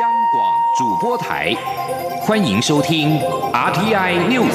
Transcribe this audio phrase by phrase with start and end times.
[0.00, 1.54] 央广主播台，
[2.22, 3.16] 欢迎收听
[3.52, 4.50] RTI News。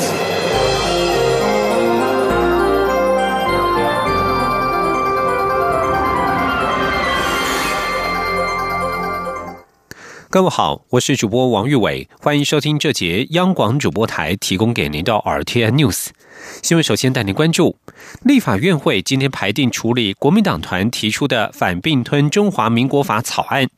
[10.29, 16.07] 各位好，我是主播王玉伟，欢迎收听这节央广主播台提供给您的 RTI News
[16.61, 16.83] 新闻。
[16.83, 17.77] 首先带您关注，
[18.23, 23.69] 立法院会今天排定处理国民党团提出的反并吞中华民国法草案。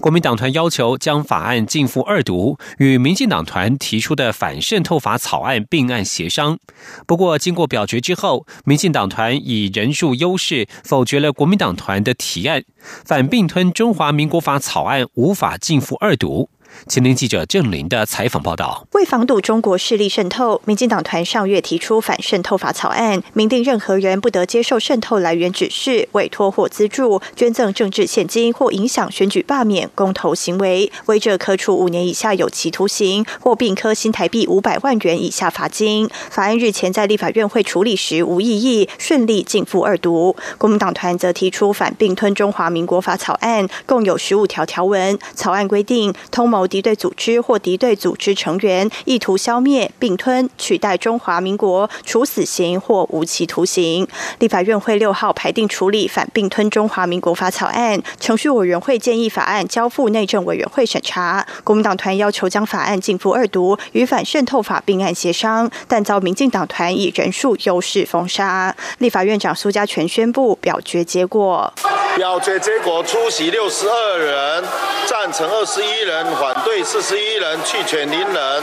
[0.00, 6.58] 国民党团要求将法案进赴二读，与民进党团提出的反渗透法草案并案协商。
[7.06, 12.64] 不过，经过表决之后，民进党团以人数优势否决了国民党团的提案，
[13.04, 16.50] 反并吞中华民国法草案无法进赴二读。
[16.86, 36.08] 青年记者郑林的采访报道：为防堵中国势力渗透，民进党团上月提出反渗透法草案，明定任何人不得接受渗透来源指示、委托或资助、捐赠政治现金或影响选举罢免、公投行为，违者可处五年以下有期徒刑或并科新台币五百万元以下罚金。
[36.30, 40.34] 法案日前在立法院会处理时无异议，顺利进赴二读。
[40.58, 45.16] 国民党团则提出反并吞中华民国法草案，共有十五条条文。
[45.34, 46.61] 草案规定，通谋。
[46.66, 54.06] 敌对组织或敌对组织成员意图消灭、并吞、取代中华民国，处死刑或无期徒刑。
[54.38, 61.46] 立法院会六号排定处理反并吞中华民国法草案，程序委员会建议法案交付内政委员会审查。
[61.64, 68.74] 国民党团要求将法案进赴二读，与反渗透法并案协商，但遭民进党团以人数优势封杀。
[68.98, 71.72] 立法院长苏家全宣布表决结果：
[72.16, 74.64] 表决结果出席六十二人，
[75.06, 76.51] 赞成二十一人，反。
[76.64, 78.62] 对四十一人，弃权零人，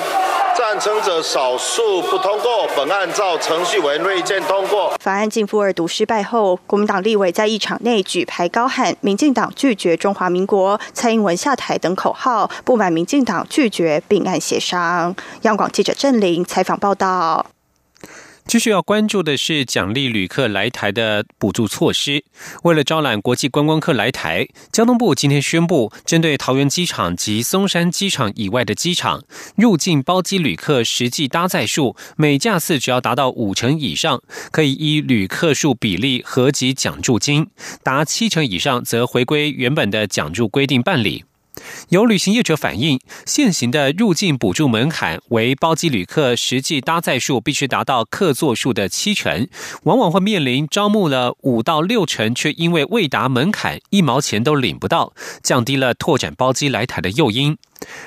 [0.56, 2.68] 赞成者少数，不通过。
[2.76, 4.94] 本案照程序委员会意见通过。
[5.02, 15.16] 法案进赴二读失败后，国民党立委在议场内举牌高喊“民进党拒绝中华民国，蔡英文下台”等口号，不满民进党拒绝并案协商。
[15.42, 17.46] 央广记者郑玲采访报道。
[18.50, 22.24] 继续要关注的是奖励旅客来台的补助措施。
[22.64, 29.24] 为了招揽国际观光客来台，交通部今天宣布，针对桃园机场及松山机场以外的机场，
[29.56, 37.44] 入境包机旅客实际搭载数每架次只要达到五成以上，可以依旅客数比例合计奖助金；
[37.84, 41.24] 达七成以上，则回归原本的奖助规定办理。
[41.90, 49.48] 有旅行业者反映，现行的入境补助门槛为包机旅客实际搭载数必须达到客座数的七成，
[49.86, 57.58] 往往会面临招募了五到六成，却因为未达门槛，一毛钱都领不到，降低了拓展包机来台的诱因。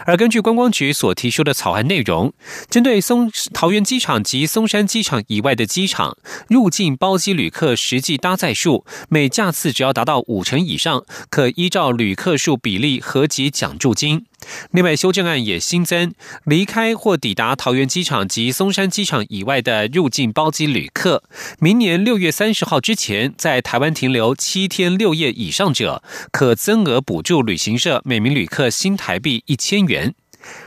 [0.07, 2.33] 而根据观光局所提出的草案内容，
[2.69, 6.17] 针对松桃园机场及松山机场以外的机场，
[6.49, 14.27] 入境包机旅客实际搭载数每架次只要达到五成以上，可依照旅客数比例合计奖助金。
[14.71, 16.13] 另外，修正案也新增，
[16.45, 21.23] 离开或抵达桃园机场及松山机场以外的入境包机旅客，
[21.59, 30.15] 明年六月三十号之前在台湾停留七天六夜以上者，可增额补助旅行社每名旅客新台币一千元。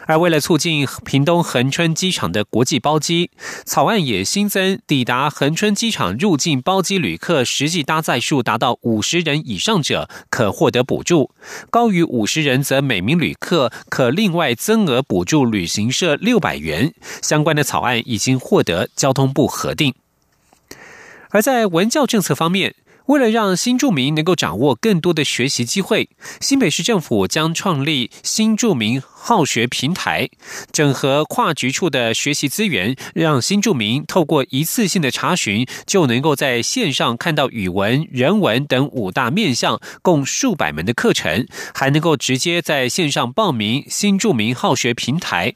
[0.08, 3.32] 而为了促进屏东恒春机场的国际包机，
[3.66, 11.32] 草案也新增抵达恒春机场入境包机旅客实际搭载数达到五十人以上者，可获得补助；
[11.70, 16.94] 高于五十人，则每名旅客可另外增额补助旅行社六百元。
[17.22, 19.94] 相关的草案已经获得交通部核定。
[21.32, 22.76] 而在文教政策方面，
[23.08, 26.10] 为了让新住民能够掌握更多的学习机会，
[26.42, 30.30] 新北市政府将创立新住民好学平台，
[30.72, 45.54] 整合跨局处的学习资源，让新住民透过一次性的查询，就能够在线上看到语文、人文等五大面向共数百门的课程，还能够直接在线上报名新住民好学平台。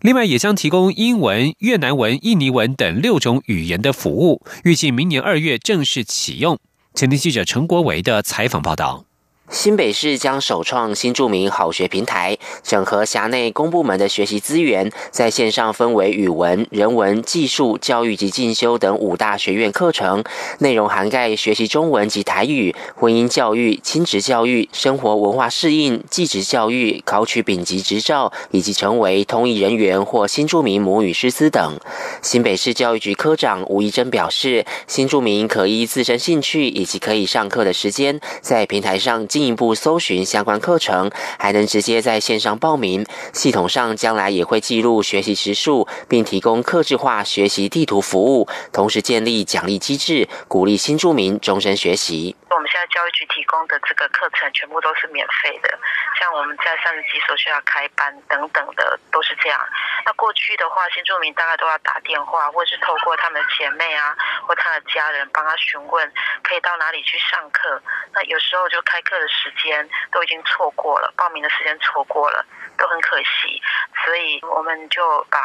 [0.00, 6.58] 另外，也将提供英文、越南文、印尼文等六种语言的服务，预计明年二月正式启用。
[6.94, 9.04] 前天记者陈国维的采访报道。
[9.50, 20.22] 新北市将首创新著名好学平台，整合辖内公部门的学习资源，在线上分为语文、人文、技术、教育及进修等五大学院课程，
[20.60, 31.76] 内容涵盖学习中文及台语、婚姻教育、亲职教育、生活文化适应、技职教育、考取丙级执照以及成为通译人员或新著名母语师资等。
[32.22, 39.39] 新北市教育局科长吴怡珍表示，新著名可依自身兴趣以及可以上课的时间，在平台上进。
[39.40, 43.06] 进一步搜寻相关课程，还能直接在线上报名。
[43.32, 52.36] 系统上将来也会记录学习时数，并提供客制化学习地图服务，同时建立奖励机制，鼓励新住民终身学习。
[52.50, 55.78] 我们现在教育局提供的这个课程全部都是免费的，
[56.18, 59.60] 像我们在三十几所学校开班等等的都是这样。
[60.04, 64.16] 那过去的话，新住民大概都要打电话，或是透过他们的姐妹啊，
[64.46, 66.12] 或他的家人帮他询问
[66.42, 67.80] 可以到哪里去上课。
[68.12, 72.44] 那有时候就开课的时间都已经错过了，报名的时间错过了。
[72.80, 73.60] 都很可惜，
[74.06, 75.36] 所以我们就把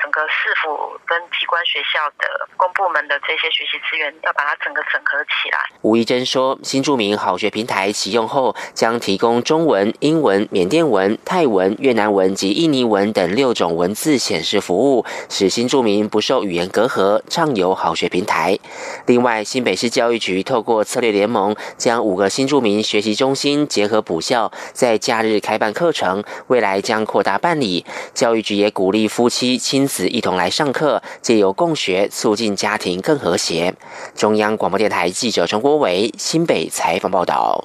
[0.00, 5.58] 整个市府跟机关学校的公部门的这些学习资源，要把它整个整合起来。
[5.82, 18.56] 吴一珍说，新著名好学平台启用后，将提供中文、英文、缅甸文、泰文、越南文及印尼文等六种文字显示服务，使新住民不受语言隔阂，畅游好学平台。
[19.06, 26.75] 另外，新北市教育局透过策略联盟，将五个新住民学习中心结合补校，在假日开办课程，未来。
[26.76, 33.74] 还将扩大办理，教育局也鼓励夫妻亲子一同来上课，借由共学促进家庭更和谐。
[34.14, 37.64] 中央广播电台记者陈国伟新北采访报道。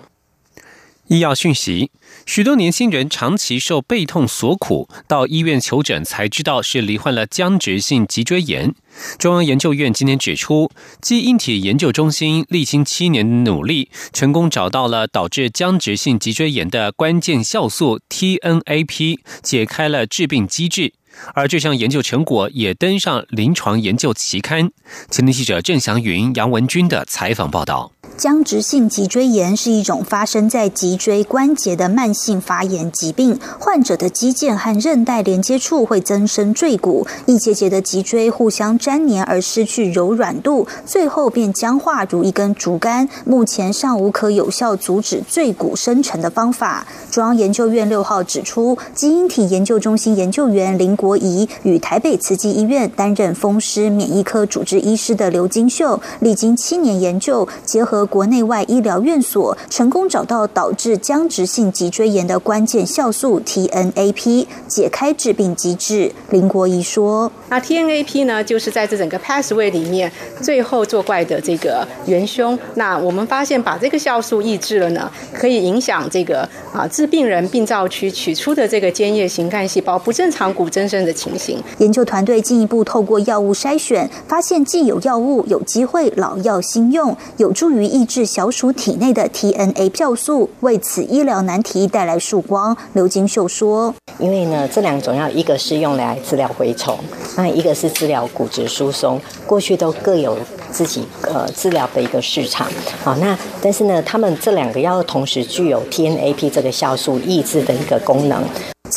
[1.07, 1.91] 医药讯息：
[2.25, 8.73] 许多年轻人长期受背痛所苦，到医院求诊才知道是罹患了僵直性脊椎炎。
[9.17, 10.69] 中央研究院今天指出，
[11.01, 20.93] 基因体研究中心历经七年的努力，成功找到了导致僵直性脊椎炎的关键酵素 TNAP，解开了致病机制。
[21.33, 24.69] 而这项研究成果也登上临床研究期刊。
[25.09, 27.91] 前天记者郑祥云、杨文军的采访报道。
[28.17, 43.09] 僵直性脊椎炎是一种发生在脊椎关节的慢性发炎疾病，患者的肌腱和韧带连接处会增生赘骨，一节节的脊椎互相粘连而失去柔软度，最后便僵化如一根竹竿。
[43.25, 46.85] 目前尚无可有效阻止赘骨生成的方法。
[47.09, 58.05] 中央研究院六号指出，基因体研究中心研究员林国国仪与台北慈济医院担任风湿免疫科主治医师的刘金秀，历经七年研究，结合。
[58.05, 66.11] 国内外医疗院所成功找到导致僵直性脊椎炎的关键酵素 TNAP，解开致病机制。
[66.29, 70.11] 林国仪说：“那 TNAP 呢，就是在这整个 pathway 里面
[70.41, 72.57] 最后作怪的这个元凶。
[72.75, 81.61] 那我们发现，把这个酵素抑制了呢，可以影响这个啊致病人病灶区取出的这个尖叶型干细胞不正常骨增生的情形。
[81.77, 92.77] 研究团队进一步透过药物筛选，发现既有药物有机会老药新用，有助于。”抑制小鼠体内的 TNA 酵素，为此医疗难题带来曙光。
[92.93, 96.97] 刘金秀说：“因为呢，这两种药，一个是用来治疗蛔虫，
[97.35, 100.37] 那一个是治疗骨质疏松，过去都各有
[100.71, 102.65] 自己呃治疗的一个市场。
[103.03, 108.41] 好，那但是呢，他们这两个药同时具有 TNAP 这个酵素抑制的一个功能。”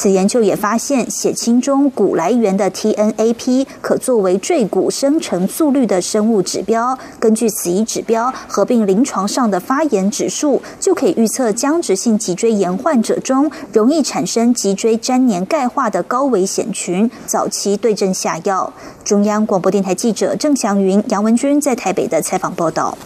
[0.04, 6.98] 此研究也发现，血清中骨来源的 TNAP 可作为赘骨生成速率的生物指标。
[7.18, 18.70] 根据此一指标，合并临床上的发炎指数，就可以预测僵直性脊椎炎患者中容易产生脊椎粘连钙化的高危险群，早期对症下药。
[19.02, 22.98] 中央广播电台记者郑祥云、杨文君在台北的采访报道。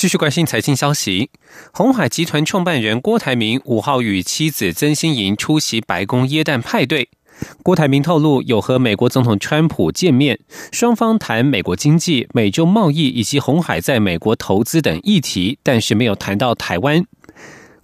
[0.00, 1.28] 继续关心财经消息，
[1.74, 7.10] 红海集团创办人郭台铭五号与妻子曾心莹出席白宫耶诞派对。
[7.62, 10.40] 郭台铭透露有和美国总统川普见面，
[10.72, 17.04] 双方谈美国经济、美洲贸易以及红海在美国投资等议题，但是没有谈到台湾。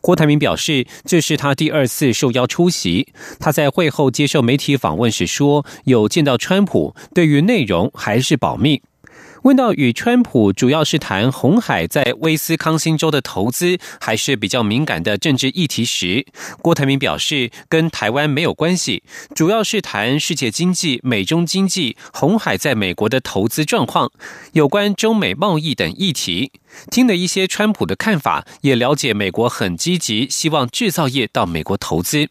[0.01, 3.13] 郭台铭表示，这是他第二次受邀出席。
[3.39, 8.81] 他在会后接受媒体访问时说，有见到川普，对于内容还是保密。
[9.47, 16.27] 问到与川普主要是谈红海在威斯康星州的投资，还是比较敏感的政治议题时，
[16.61, 19.05] 郭台铭表示跟台湾没有关系，
[19.37, 24.11] 主要是谈世界经济、美中经济、红海在美国的投资状况，
[24.51, 26.51] 有关中美贸易等议题。
[26.91, 32.29] 听了一些川普的看法，也了解美国很积极，希望制造业到美国投资。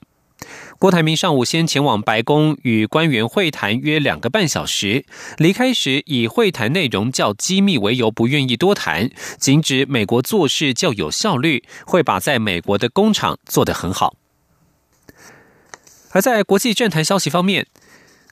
[0.78, 5.06] 郭台铭上午先前往白宫与官员会谈约两个半小时，
[5.38, 14.16] 离开时以会谈内容较机密为由不愿意多谈，仅指美国做事较有效率，会把在美国的工厂做得很好。
[16.12, 17.68] 而在国际政坛消息方面。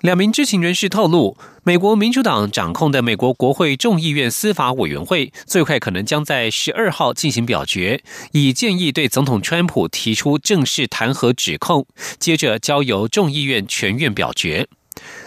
[0.03, 11.87] 两名知情人士透露，美国民主党掌控的美国国会众议院司法委员会最快可能将在十二号进行表决，以建议对总统川普提出正式弹劾指控，
[12.19, 14.67] 接着交由众议院全院表决。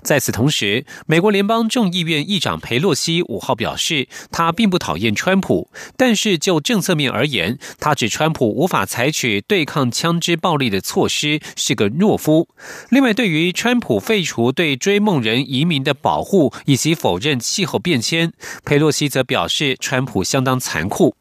[0.02, 12.48] 在此同时，美国联邦众议院议长佩洛西五号表示，他并不讨厌川普，但是就政策面而言，他指川普无法采取对抗枪支暴力的措施，是个懦夫。
[12.90, 18.32] 另外，对于川普废除对追梦人移民的保护以及否认气候变迁，
[18.64, 21.16] 佩洛西则表示，川普相当残酷。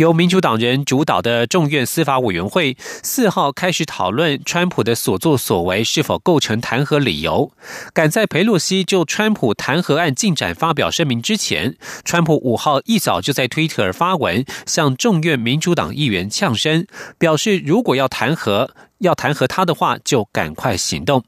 [0.00, 7.52] 由民主党人主导的众院司法委员会四号开始讨论川普的所作所为是否构成弹劾理由。
[7.92, 16.86] 赶在佩洛西就川普弹劾案进展发表声明之前，川普五号一早就在推特发文向众院民主党议员呛声，
[17.18, 21.22] 表示如果要弹劾要弹劾他的话，就赶快行动。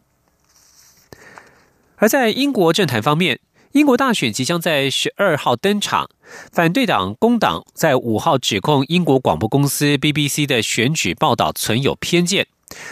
[1.96, 3.38] 而在英国政坛方面。
[3.72, 6.10] 英国大选即将在十二号登场，
[6.52, 12.46] 反对党工党在五号指控英国广播公司 BBC 的选举报道存有偏见，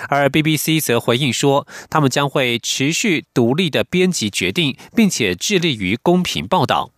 [0.09, 6.91] 而 BBC 则回应说，他们将会持续独立的编辑决定，并且致力于公平报道。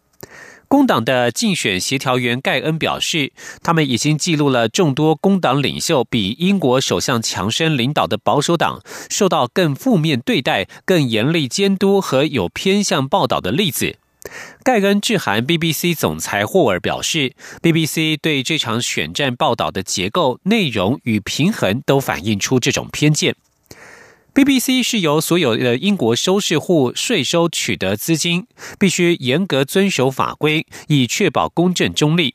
[0.73, 3.31] 工党的竞选协调员盖恩表示，
[3.63, 13.99] 他们已经记录了众多工党领袖比英国首相强生领导的保守党受到更负面对待、更严厉监督和有偏向报道的例子。
[14.65, 23.37] 盖恩致函 BBC 总裁霍尔表示，BBC 对这场选战报道的结构、内容与平衡都反映出这种偏见。
[24.35, 28.47] BBC 是由所有的英国收视户税收取得资金，
[28.79, 32.35] 必须严格遵守法规，以确保公正中立。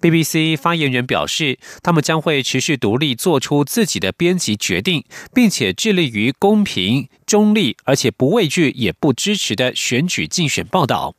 [0.00, 11.14] BBC 发言人表示，他们将会持续独立做出自己的编辑决定，并且致力于公平、中立，而且不畏惧也不支持的选举竞选报道。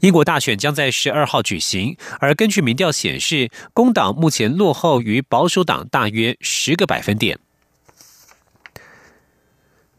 [0.00, 7.38] 英国大选将在十二号举行，而根据民调显示，工党目前落后于保守党大约十个百分点。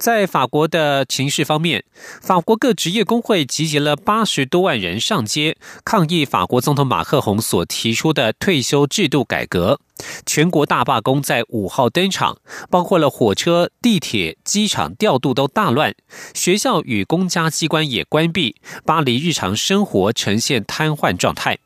[0.04, 1.86] 在法国的情势方面，
[2.22, 5.56] 法国各职业工会集结了八十多万人上街
[5.86, 9.80] 抗议法国总统马克宏所提出的退休制度改革。
[10.26, 15.96] 全国大罢工在五号登场，包括了火车、地铁、机场调度都大乱，
[16.34, 21.60] 学校与公家机关也关闭，巴黎日常生活呈现瘫痪状态。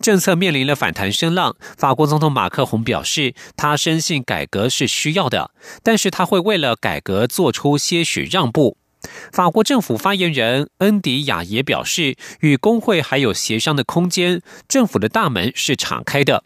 [0.00, 1.56] 政策面临了反弹声浪。
[1.76, 5.50] 法国总统马克宏表示，他深信改革是需要的，
[5.82, 8.76] 但是他会为了改革做出些许让步。
[9.32, 16.42] 法国政府发言人恩迪亚也表示，与工会还有协商的空间，政府的大门是敞开的。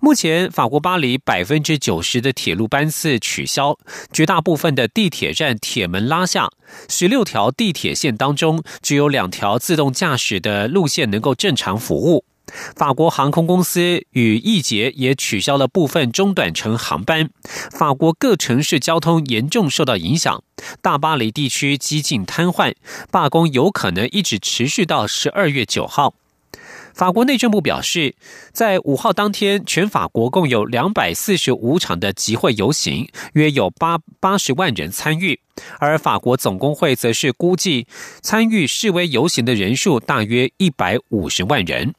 [0.00, 3.78] 目前，法国巴黎百分之九十的铁路班次取消，
[4.12, 6.50] 绝大部分的地铁站铁门拉下，
[6.88, 12.24] 十六条地铁线当中只有两条自动驾驶的路线能够正常服务。
[12.76, 17.30] 法国航空公司与易捷也取消了部分中短程航班，
[17.70, 20.42] 法国各城市交通严重受到影响，
[20.82, 22.74] 大巴黎地区几近瘫痪，
[23.10, 26.14] 罢工有可能一直持续到十二月九号。
[26.92, 28.14] 法国内政部表示，
[28.52, 35.40] 在五号当天，全法国共有两百四十五场的集会游行，约有八八十万人参与，
[35.80, 37.88] 而法国总工会则是估计
[38.22, 41.94] 参与示威游行的人数大约一百五十万人。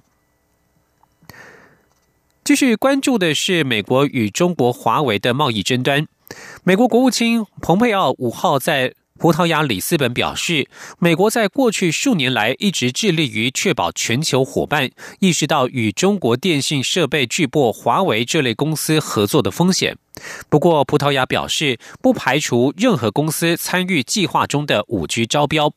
[2.45, 6.05] 继续关注的是美国与中国华为的贸易争端。
[6.63, 19.97] 美国国务卿蓬佩奥五号在葡萄牙里斯本表示，美国在过去数年来一直致力于确保全球伙伴意识到与中国电信设备巨擘华为这类公司合作的风险。
[20.47, 25.73] 不过，葡萄牙表示不排除任何公司参与计划中的五 G 招标。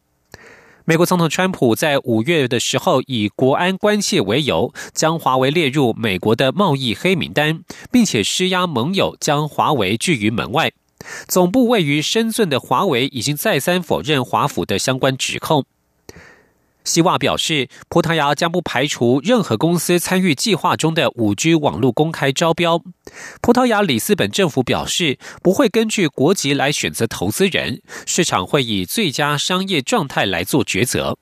[0.88, 7.61] 美国总统川普在五月的时候以国安关切为由，将华为列入美国的贸易黑名单，
[7.92, 10.73] 并且施压盟友将华为拒于门外。
[11.26, 15.66] 总部位于深圳的华为已经再三否认华府的相关指控。
[16.88, 22.83] 希瓦表示，葡萄牙将不排除任何公司参与计划中的五 G 网络公开招标。
[23.42, 31.18] 葡萄牙里斯本政府表示，不会根据国籍来选择投资人，市场会以最佳商业状态来做抉择。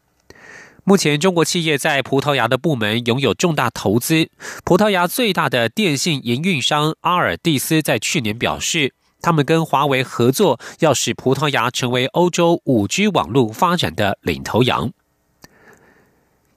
[0.85, 4.29] 目前，中国企业在葡萄牙的部门拥有重大投资。
[4.65, 14.93] 葡萄牙最大的电信营运商阿尔蒂斯在去年表示，他们跟华为合作，要使葡萄牙成为欧洲五 G 网络发展的领头羊。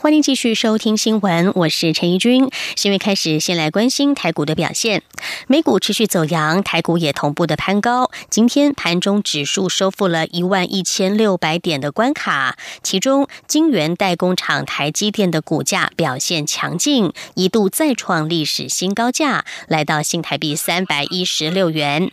[0.00, 2.48] 欢迎继续收听新闻，我是陈怡君。
[2.76, 5.02] 新闻开始，先来关心台股的表现。
[5.48, 8.08] 美股持续走阳，台股也同步的攀高。
[8.30, 22.12] 今天盘中指数收复了一万一千六百点的关卡，其中晶圆代工厂台积电的股价表现强劲，一度再创历史新高价，来到新台币三百一十六元。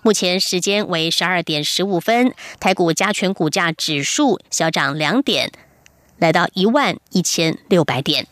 [0.00, 5.52] 目前时间为十二点十五分，台股加权股价指数小涨两点。
[6.18, 8.26] 来到一万一千六百点，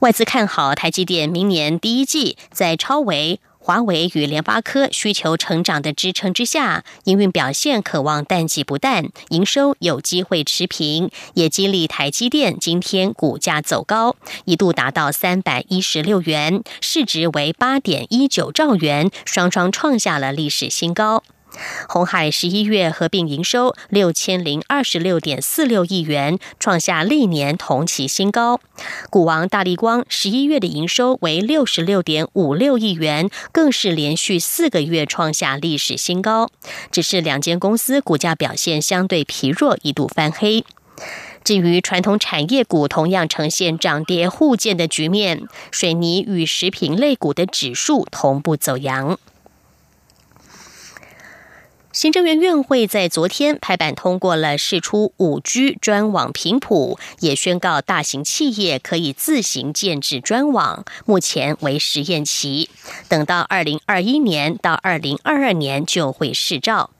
[0.00, 21.22] 外资看好台积电明年第一季在超维、华为与联发科需求成长的支撑之下，营运表现渴望淡季不淡，营收有机会持平，也激励台积电今天股价走高，一度达到三百一十六元，市值为八点一九兆元，双双创下了历史新高。
[21.88, 28.60] 红海十一月合并营收六千零二十六点四六亿元，创下历年同期新高。
[29.10, 36.48] 股王大力光十一月的营收为六十六点五六亿元，更是连续四个月创下历史新高。
[36.90, 40.64] 只是两间公司股价表现相对疲弱，一度翻黑。
[41.42, 49.18] 至于传统产业股，同样呈现涨跌互见的局面，水泥与食品类股的指数同步走阳。
[51.92, 62.70] 行政院院会在昨天拍板通过了试出五 G 专网频谱，也宣告大型企业可以自行建制专网，目前为实验期，
[63.08, 66.90] 等到二零二一年到二零二二年就会试照。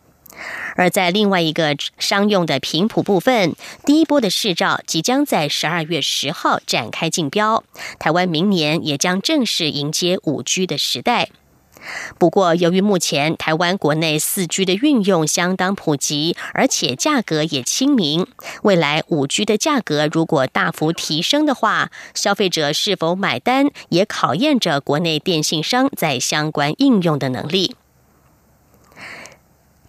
[0.75, 3.54] 而在另外一个商用的频谱部分，
[3.87, 7.62] 第一波的试照即将在十二月十号展开竞标，
[8.00, 11.28] 台湾明年也将正式迎接五 G 的时代。
[12.18, 18.26] 不过，由于目前台湾国内四 G 的运用相当普及，而且价格也亲民，
[18.62, 27.76] 未来五 G 的价格如果大幅提升的话，消费者是否买单，也考验着国内电信商在相关应用的能力。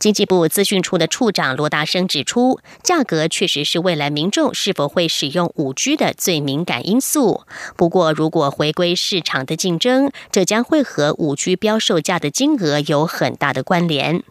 [0.01, 7.41] 经济部资讯处的处长罗达生指出，价格确实是未来民众是否会使用五 G 的最敏感因素。
[7.77, 14.23] 不过，如果回归市场的竞争，这将会和五 G 标售价的金额有很大的关联。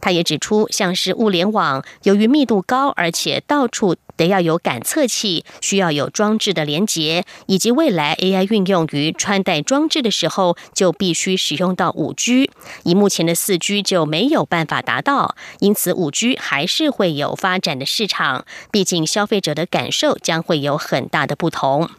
[0.00, 12.50] 他也指出，像是物联网，由于密度高，而且到处得要有感测器，需要有装置的连接，以及未来 AI 运用于穿戴装置的时候，就必须使用到五 G。
[12.84, 18.44] 以目前的四 G 就没有办法达到，因此五 G 还是会有发展的市场。
[18.70, 21.90] 毕竟消费者的感受将会有很大的不同。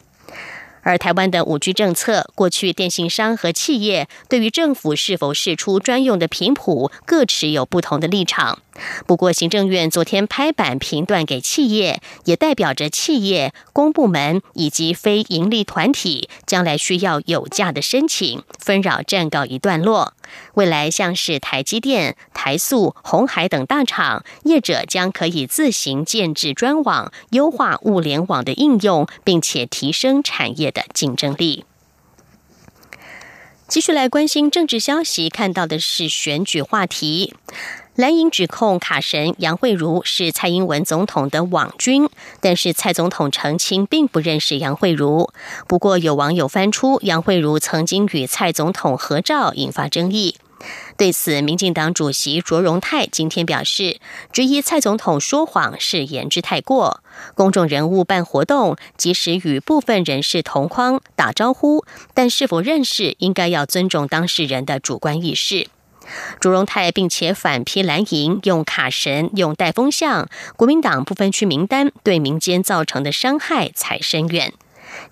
[0.86, 8.60] 而台湾的五 G 政策，过去电信商和企业对于政府是否释出专用的频谱，各持有不同的立场。
[9.04, 20.12] 不过，行政院昨天拍板评断给企业，也代表着企业、公部门以及非营利团体将来需要有价的申请，纷扰暂告一段落。
[20.54, 31.64] 未来像是台积电、台塑、红海等大厂业者，将可以自行建制专网，优化物联网的应用，并且提升产业的竞争力。
[33.68, 37.34] 继续来关心政治消息，看到的是选举话题。
[37.96, 42.06] 蓝营指控卡神杨慧茹是蔡英文总统的网军，
[42.42, 45.30] 但是蔡总统澄清并不认识杨慧茹。
[45.66, 50.36] 不过有网友翻出杨慧茹曾经与蔡总统合照，引发争议。
[50.98, 53.98] 对此，民进党主席卓荣泰今天表示，
[54.30, 57.02] 质疑蔡总统说谎是言之太过。
[57.34, 65.68] 公众人物办活动，即使与部分人士同框打招呼，但是否认识，应该要尊重当事人的主观意识。
[66.40, 74.52] 朱荣泰并且反批蓝营用卡神、用带风向，国民党不分区名单对民间造成的伤害才深远。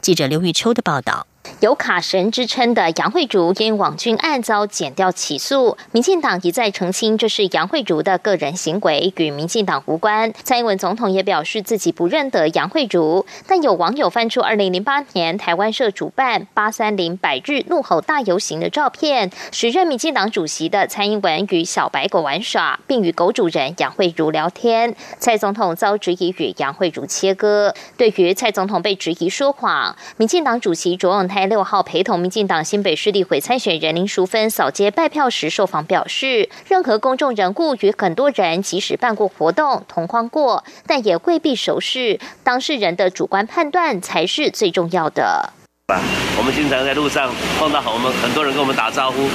[0.00, 1.26] 记者刘玉秋的报道。
[1.60, 10.32] 有卡神之称的杨慧竹因网军案遭检调起诉，民进党一再澄清这是杨慧竹的个人行为，与民进党无关。
[10.42, 24.94] 蔡英文总统也表示自己不认得杨慧竹，但有网友翻出二零零八年台湾社主办八三零百日怒吼大游行的照片，时任民进党主席的蔡英文与小白狗玩耍，并与狗主人杨慧如聊天。
[25.18, 27.74] 蔡总统遭质疑与杨慧如切割。
[27.96, 31.44] 对于蔡总统被质疑说谎，民进党主席卓永台。
[31.44, 45.52] 六号陪同民进党新北市立会参选人林淑芬扫街拜票时受访表示，任何公众人物与很多人即使办过活动、同框过，但也未必熟识，当事人的主观判断才是最重要的。
[45.86, 46.00] 吧
[46.38, 49.28] 我们经常在路上碰到我们很多人跟我们打招呼，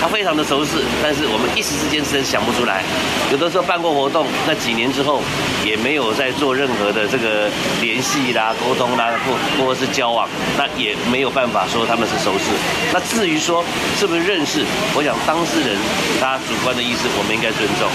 [0.00, 2.82] 他非常的熟识，但是我们一时之间真想不出来。
[3.30, 5.20] 有的时候办过活动，那几年之后
[5.64, 7.48] 也没有再做任何的这个
[7.80, 12.50] 联系啦、沟通啦，或或是交往，那也没有办法说他们是熟识。
[12.92, 13.64] 那至于说
[13.96, 14.64] 是不是认识，
[14.96, 15.78] 我想当事人
[16.20, 17.88] 他主观的意思，我们应该尊重。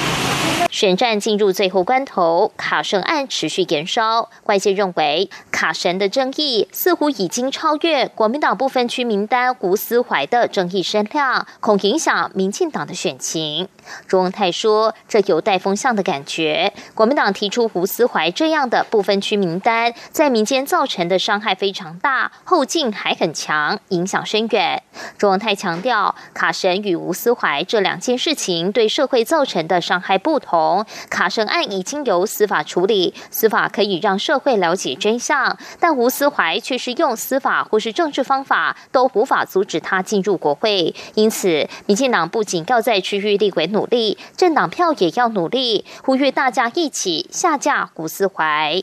[0.70, 13.70] 选战进入最后关头，卡神案持续延烧，外界认为卡神的争议似乎已经超越国民党部分区名单胡思怀的争议声量，恐影响民进党的选情。
[14.06, 16.74] 朱文泰说：“这有带风向的感觉。
[16.94, 24.84] 国民党提出胡思怀这样的部分区名单，在民间造成的伤害非常大，后劲还很强，影响深远。”
[25.18, 30.86] 朱文泰强调，卡神与吴思怀这两件事情对社会造成的伤害不同。
[31.10, 40.96] 卡神案已经由司法处理，司法可以让社会了解真相，但吴思怀却是用司法或是政治方法都无法阻止他进入国会。
[41.14, 43.68] 因此，民进党不仅要在区域立委。
[43.68, 48.82] 努力，政党票也要努力，呼吁大家一起下架古思怀。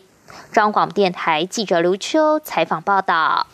[0.53, 3.47] 中广电台记者刘秋采访报道。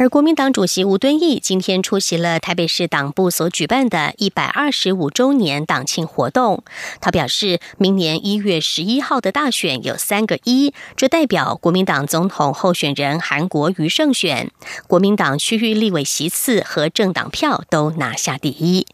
[0.00, 6.64] 而国民党主席吴敦义今天出席了台北市党部所举办的一百二十五周年党庆活动。
[7.02, 14.50] 他表示，明年一月十一号的大选有三个一，这代表国民党总统候选人韩国瑜胜选，
[14.86, 18.86] 国民党区域立委席次和政党票都拿下第一。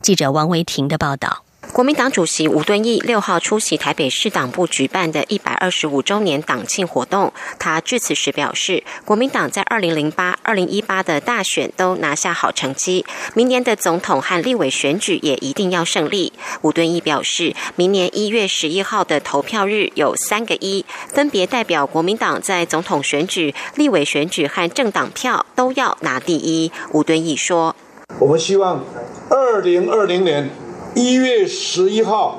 [0.00, 1.45] 记者王维婷的报道。
[1.72, 16.32] 国民党主席吴敦义六号出席台北市党部举办的一百二十五周年党庆活动，他致辞时表示，国民党在二零零八、二零一八的大选都拿下好成绩，明年的总统和立委选举也一定要胜利。
[16.62, 26.72] 吴敦义表示，明年一月十一号的投票日有三个一，分别代表国民党在总统选举、立委选举和政党票都要拿第一。
[26.92, 27.76] 吴敦义说。
[28.20, 28.84] 我们希望
[29.28, 30.48] 二零二零年
[30.96, 32.38] 一月十一号，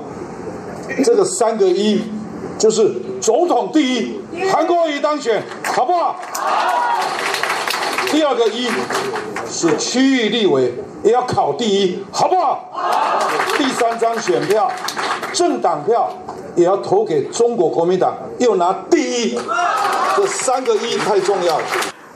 [1.06, 2.02] 这个三个一
[2.58, 2.92] 就是
[3.22, 4.20] 总统第一，
[4.52, 6.20] 韩国瑜当选，好不好？
[8.10, 8.68] 第二个一
[9.48, 12.68] 是区域立委也要考第一，好不好？
[13.60, 14.72] 第三张选票，
[15.32, 16.12] 政党票
[16.56, 19.40] 也要投给中国国民党，又拿第一，
[20.16, 21.64] 这三个一太重要了。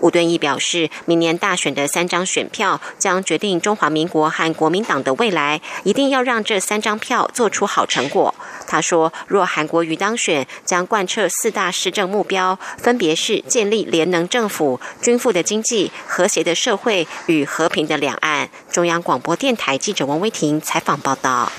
[0.02, 8.34] 吴敦义表示，明年大选的三张选票将决定中华民国和国民党的未来，一定要让这三张票做出好成果。
[8.68, 18.50] 他说，若韩国瑜当选，将贯彻四大施政目标，分别是建立联能政府、均富的经济、和谐的社会与和平的两岸。
[18.72, 21.52] 中央广播电台记者王威婷采访报道。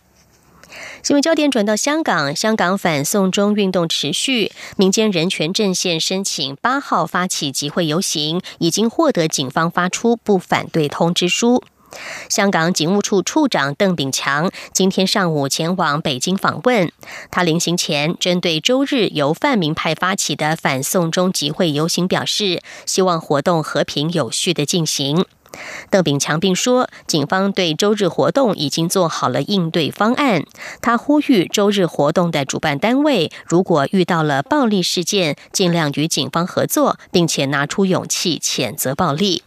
[1.03, 11.65] 新闻焦点转到香港，香港反送中运动持续，民间人权阵线申请八号发起集会游行，已经获得警方发出不反对通知书。
[12.31, 16.93] 香港警务处处长邓炳强今天上午前往北京访问，
[17.33, 25.27] 他临行前针对周日由泛民派发起的反送中集会游行表示，希望活动和平有序的进行。
[25.91, 30.45] 邓炳强并说，警方对周日活动已经做好了应对方案。
[30.81, 39.43] 他呼吁周日活动的主办单位，如果遇到了暴力事件，尽量与警方合作，并且拿出勇气谴责暴力。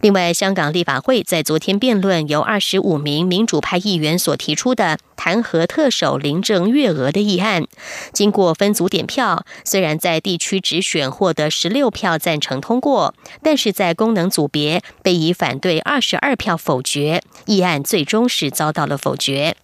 [0.00, 7.66] 另外，香港立法会在昨天辩论由二十五名民主派议员所提出的弹劾特首林郑月娥的议案，
[8.14, 19.54] 经过分组点票，虽然在地区直选获得十六票赞成通过，但是在功能组别被以反对二十二票否决，议案最终是遭到了否决。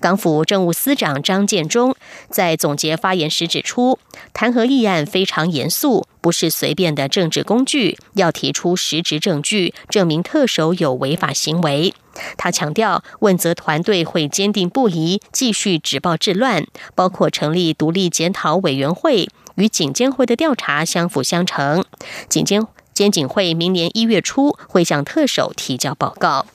[0.00, 1.94] 港府政务司长张建忠
[2.28, 3.98] 在总结发言时指出，
[4.32, 11.94] 弹劾议案非常严肃，不是随便的政治工具，要提出实质证据，证明特首有违法行为。
[12.36, 21.84] 他强调，问责团队会坚定不移，继续止暴制乱，包括成立独立检讨委员会，与警监会的调查相辅相成。
[22.28, 26.46] 警监监警会明年一月初会向特首提交报告。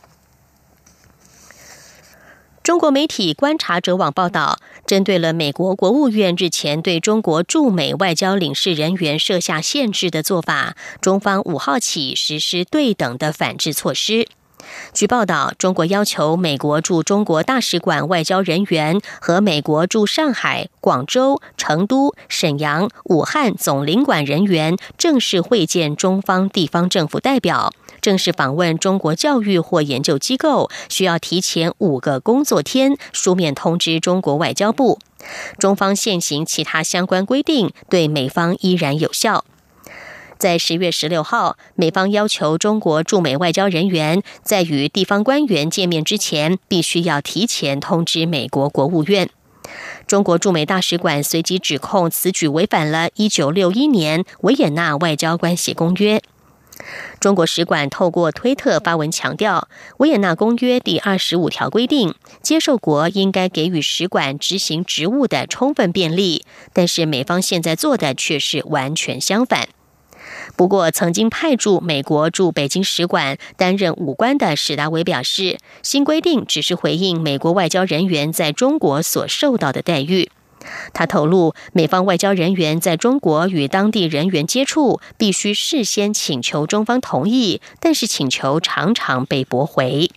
[2.65, 14.28] 中国媒体观察者网报道，针对了美国国务院日前对中国驻美外交领事人员设下限制的做法，中方五号起实施对等的反制措施。
[14.93, 27.71] 据报道，中国要求美国驻中国大使馆外交人员和美国驻上海、广州、成都、沈阳、武汉总领馆人员正式会见中方地方政府代表。
[28.06, 35.00] 正式访问中国教育或研究机构，需要提前五个工作天书面通知中国外交部。
[35.58, 39.44] 中方现行其他相关规定对美方依然有效。
[40.38, 49.28] 在十月十六号，美方要求中国驻美外交人员在与地方官员见面之前，必须要提前通知美国国务院。
[50.06, 56.22] 中国驻美大使馆随即指控此举违反了一九六一年维也纳外交关系公约。
[57.20, 69.68] 中国使馆透过推特发文强调，维也纳公约第二十五条规定，接受国应该给予使馆执行职务的充分便利，但是美方现在做的却是完全相反。
[70.56, 80.30] 不过，曾经派驻美国驻北京使馆担任武官的史达维表示，新规定只是回应美国外交人员在中国所受到的待遇。
[80.93, 90.10] 他透露，美方外交人员在中国与当地人员接触，必须事先请求中方同意，但是请求常常被驳回。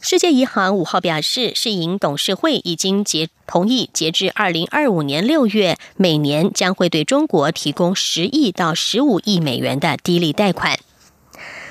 [0.00, 10.78] 世界银行五号表示，世银董事会已经结同意，截至二零二五年六月，每年将会对中国提供十亿到十五亿美元的低利贷款。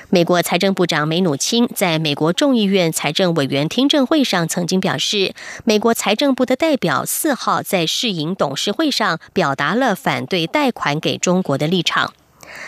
[0.09, 12.13] 美国财政部长梅努钦在美国众议院财政委员听证会上曾经表示，美国财政部的代表四号在世银董事会上表达了反对贷款给中国的立场。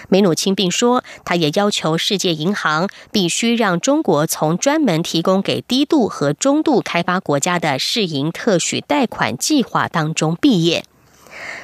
[0.10, 10.84] 梅努钦并说，他也要求世界银行必须让中国从专门提供给低度和中度开发国家的世银特许贷款计划当中毕业。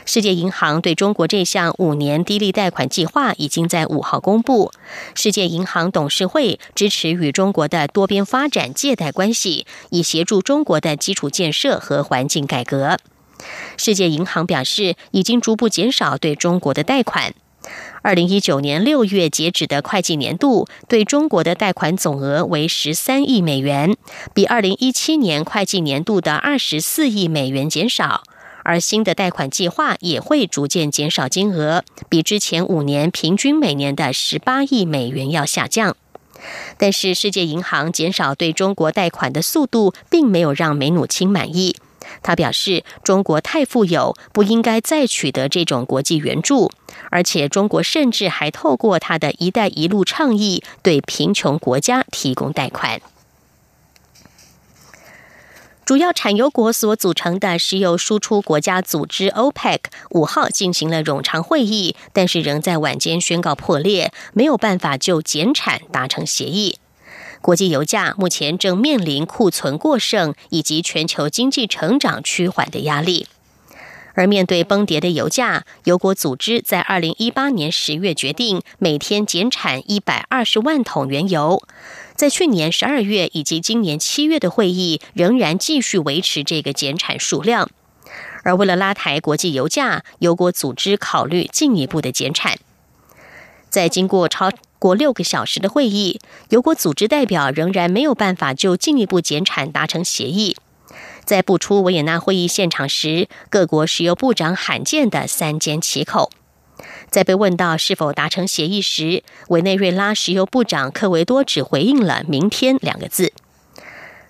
[0.06, 4.72] 世界银行对中国这项五年低利贷款计划已经在五号公布。
[5.16, 12.98] 世界银行董事会支持与中国的多边发展借贷关系，以协助中国的基础建设和环境改革。
[13.78, 17.34] 世界银行表示，已经逐步减少对中国的贷款。
[18.02, 23.96] 二零一九年六月截止的会计年度，对中国的贷款总额为十三亿美元，
[24.34, 28.24] 比二零一七年会计年度的二十四亿美元减少。
[28.64, 35.96] 而新的贷款计划也会逐渐减少金额，比之前五年平均每年的十八亿美元要下降。
[36.78, 41.76] 但是，世界银行减少对中国贷款的速度，并没有让梅努钦满意。
[42.22, 46.70] 他表示，中国太富有，不应该再取得这种国际援助，
[47.10, 53.02] 而且中国甚至还透过他的一带一路倡议，对贫穷国家提供贷款。
[55.86, 59.80] 主要产油国所组成的石油输出国家组织 OPEC
[60.12, 66.78] 五号进行了冗长会议，但是仍在晚间宣告破裂，没有办法就减产达成协议。
[67.42, 73.28] 国际油价目前正面临库存过剩以及全球经济成长趋缓的压力。
[74.14, 81.62] 而面对崩跌的油价，油国组织在二零一八年十月决定每天减产一百二十万桶原油。
[82.16, 87.70] 在去年十二月以及今年七月的会议，仍然继续维持这个减产数量。
[88.44, 92.58] 而为了拉抬国际油价，油国组织考虑进一步的减产。
[93.70, 100.56] 在经过超过六个小时的会议，油国组织代表仍然没有办法就进一步减产达成协议。
[101.24, 106.32] 在不出维也纳会议现场时，各国石油部长罕见的三缄其口。
[107.10, 113.32] 在被问到是否达成协议时，委内瑞拉石油部长科维多只回应了“明天”两个字。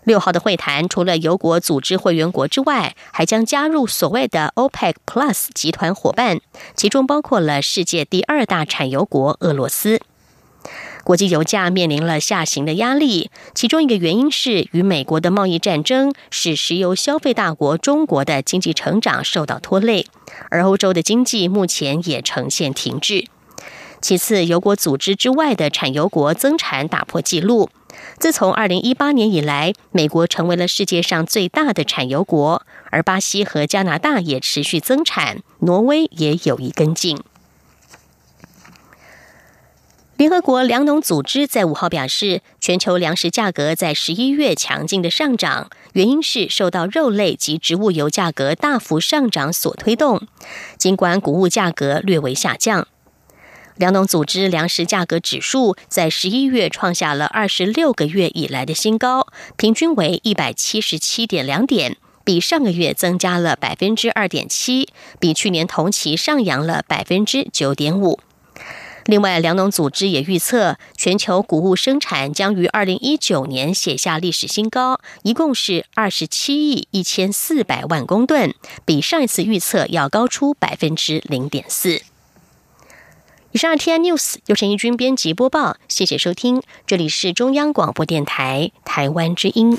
[0.03, 6.41] 六号的会谈除了油国组织会员国之外，还将加入所谓的 OPEC Plus 集团伙伴，
[6.75, 10.01] 其中包括了世界第二大产油国俄罗斯。
[11.04, 20.08] 国际油价面临了下行的压力，其中一个原因是与美国的贸易战争使石油消费大国中国的经济成长受到拖累，
[20.50, 23.28] 而欧洲的经济目前也呈现停滞。
[24.02, 27.70] 其次，油国组织之外的产油国增产打破纪录。
[28.18, 37.18] 自从二零一八年以来，美国成为了世界上最大的产油国，而巴西和加拿大也持续增产，挪威也有意跟进。
[40.23, 50.25] 联合国粮农组织在五号表示，全球粮食价格在十一月强劲的上涨，原因是受到肉类及植物油价格大幅上涨所推动。
[50.77, 52.88] 尽管谷物价格略微下降，
[53.75, 64.88] 粮农组织粮食价格指数在十一月创下了二十六个月以来的新高，平均为一百七十七点两点，比上个月增加了百分之二点七，
[65.19, 68.21] 比去年同期上扬了百分之九点五。
[69.06, 78.54] 另外，粮农组织也预测，全球谷物生产将于二零一九年写下历史新高，一共是二十七亿一千四百万公吨，
[78.86, 82.02] 比上一次预测要高出百分之零点四。
[83.52, 89.78] 以上 T I News 由陈一军编辑播报，谢谢收听，这里是中央广播电台台湾之音。